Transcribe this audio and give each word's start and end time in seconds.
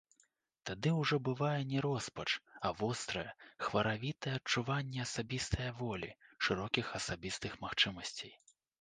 Тады 0.69 0.93
ўжо 1.01 1.15
бывае 1.27 1.59
не 1.73 1.83
роспач, 1.87 2.25
а 2.71 2.73
вострае, 2.81 3.27
хваравітае 3.67 4.33
адчуванне 4.41 4.99
асабістае 5.07 5.71
волі, 5.85 6.11
шырокіх 6.47 6.85
асабістых 7.03 7.51
магчымасцей. 7.67 8.39